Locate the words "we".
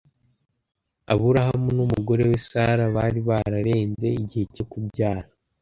2.29-2.37